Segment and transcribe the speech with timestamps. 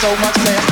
[0.00, 0.69] so much less.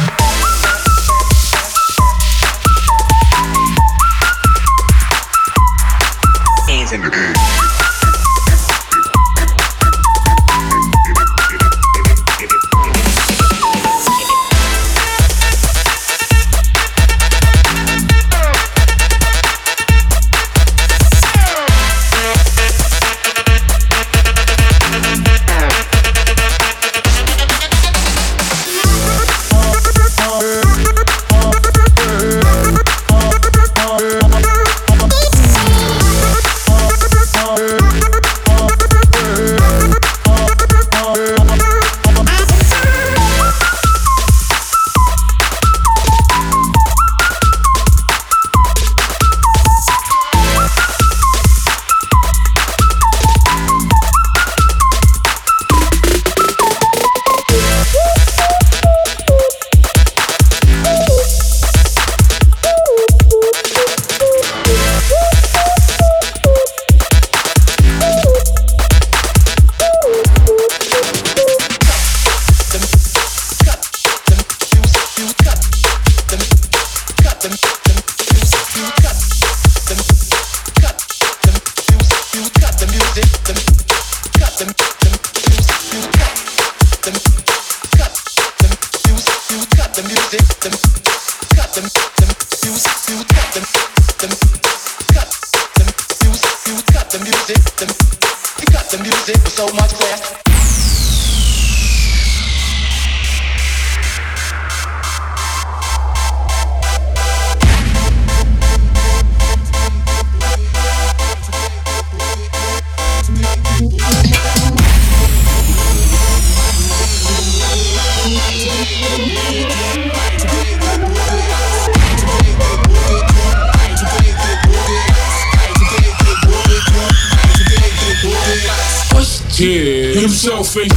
[130.68, 130.88] selfie.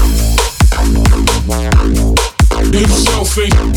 [2.71, 3.70] Do the selfie.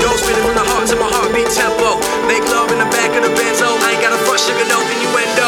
[0.00, 1.98] dough, spinning from the heart to my heartbeat tempo.
[2.26, 3.66] Make love in the back of the benzo.
[3.66, 5.47] I ain't got a front sugar end innuendo.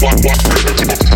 [0.00, 0.38] What, what,
[0.88, 1.09] what,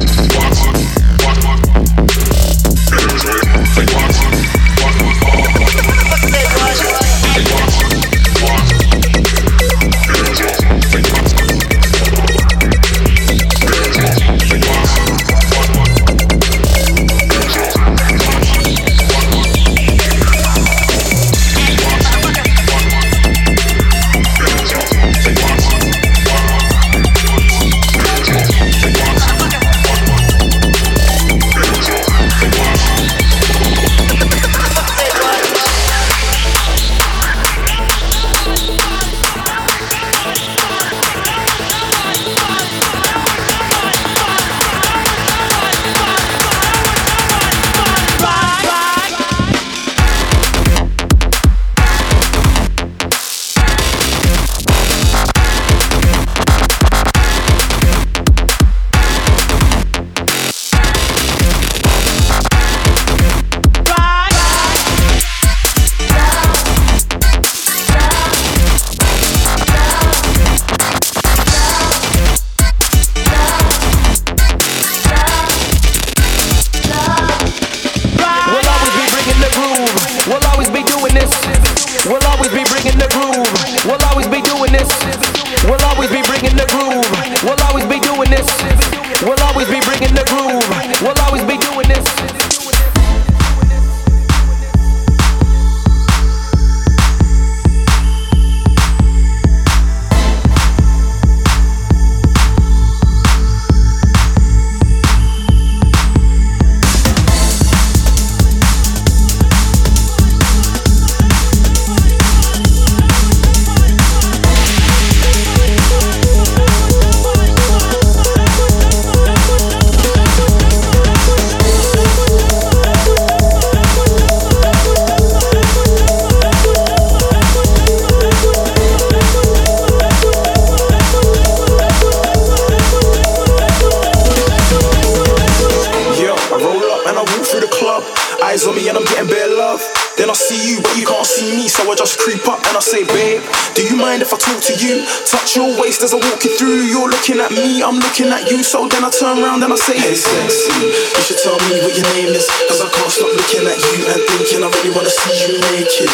[146.05, 146.85] as I walk you through.
[146.85, 148.61] You're looking at me, I'm looking at you.
[148.61, 151.97] So then I turn around and I say, hey, sexy, you should tell me what
[151.97, 152.45] your name is.
[152.69, 156.13] Cause I can't stop looking at you and thinking I really wanna see you naked.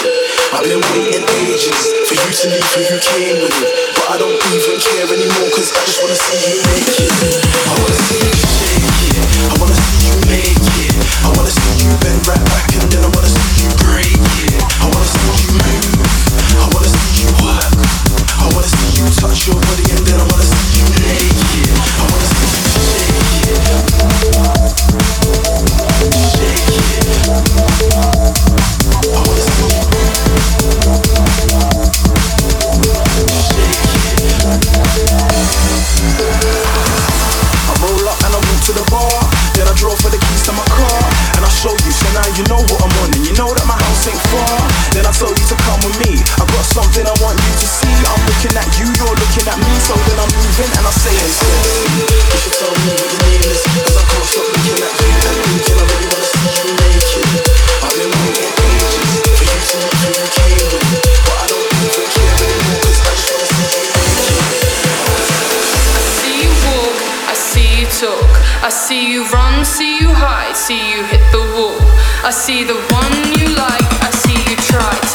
[0.55, 3.59] I've been waiting ages for you to leave who you came with.
[3.99, 7.11] But I don't even care anymore cause I just wanna see you naked.
[7.51, 9.26] I wanna see you shake it.
[9.51, 10.95] I wanna see you make it.
[11.26, 14.55] I wanna see you bend right back and then I wanna see you break it.
[14.55, 15.99] I wanna see you move.
[16.62, 17.70] I wanna see you work.
[19.21, 21.77] Touch your body and then I wanna see you naked.
[21.77, 22.61] I wanna see you
[24.91, 25.00] shake
[69.21, 71.77] you run, see you hide, see you hit the wall.
[72.25, 75.10] I see the one you like, I see you try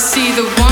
[0.00, 0.69] see the one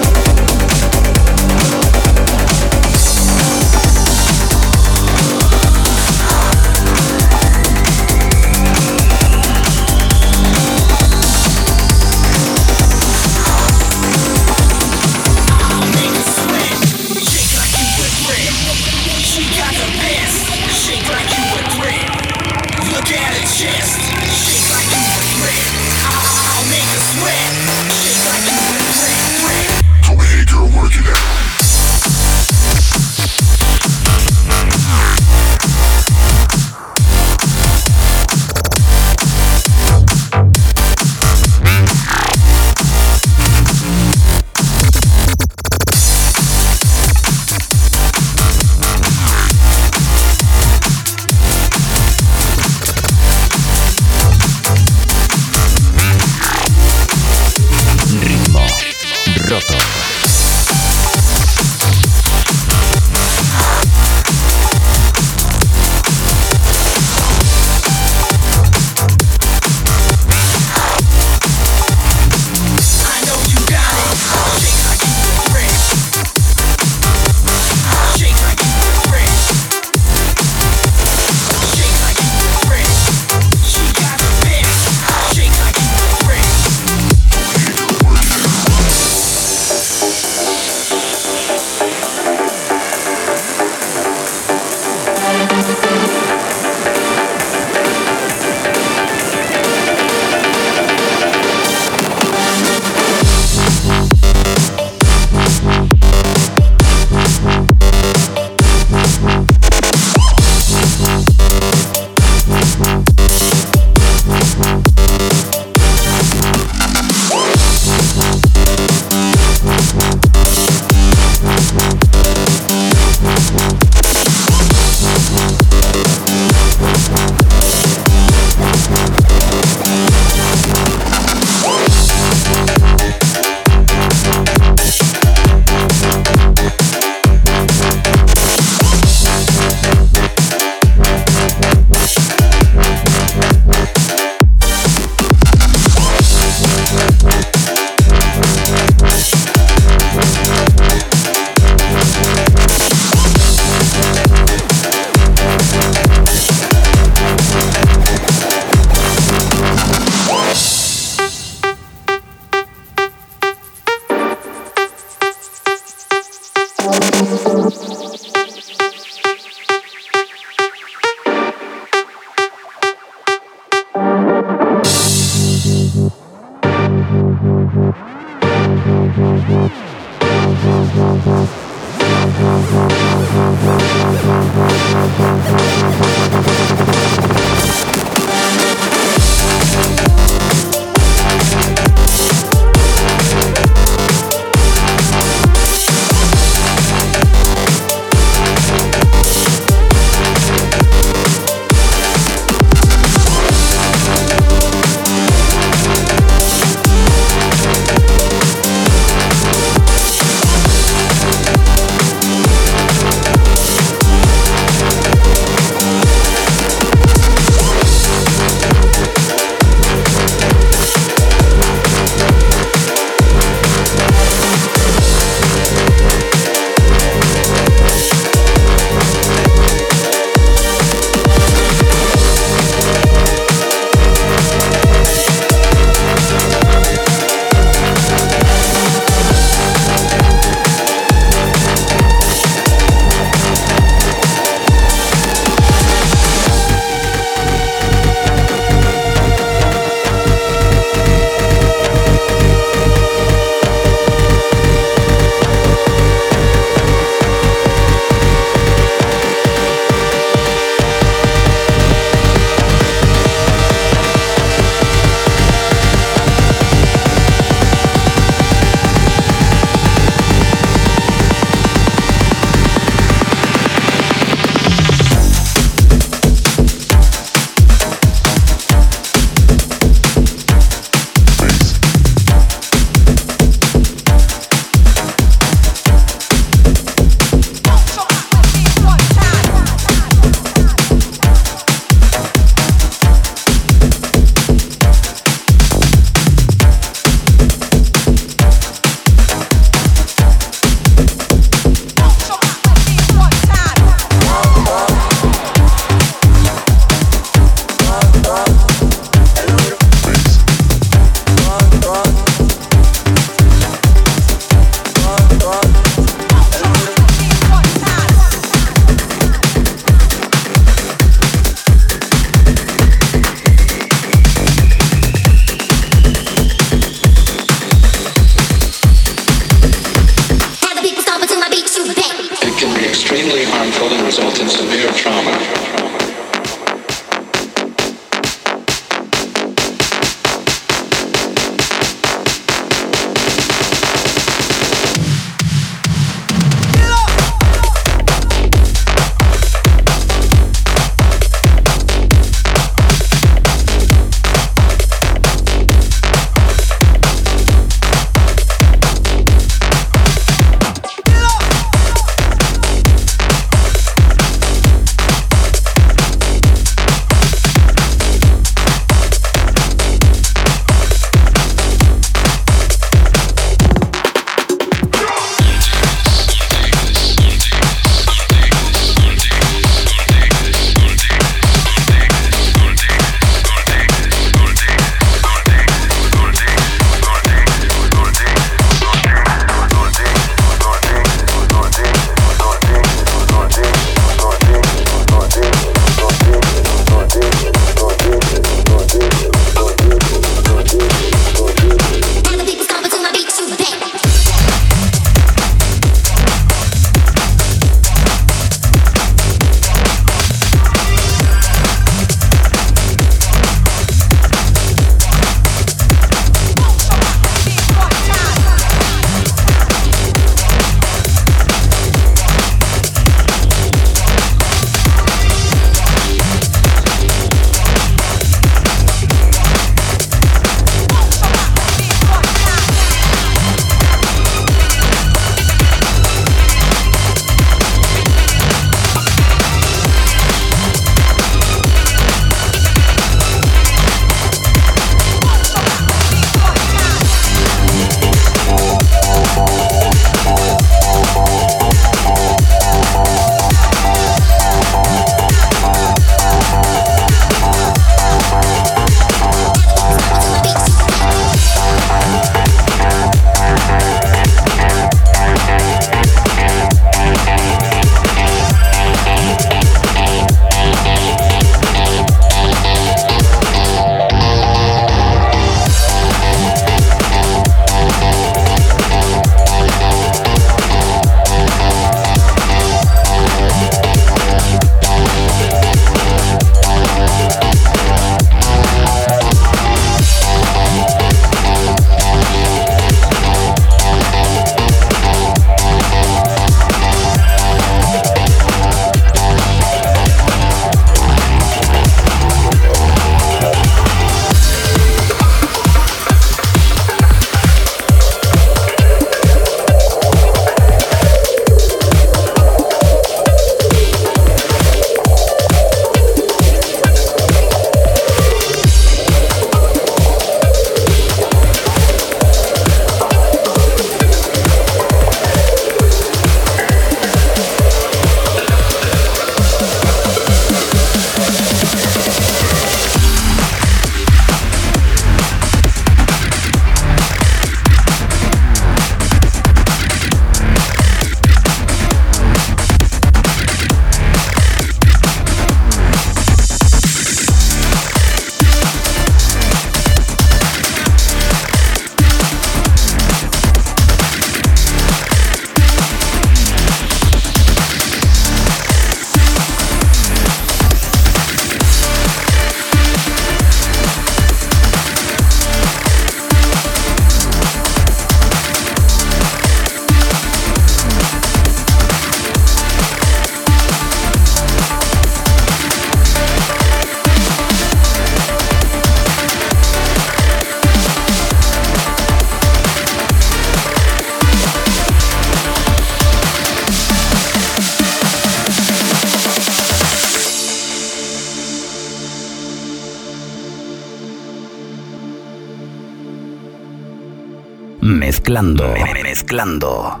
[598.41, 600.00] Mezclando.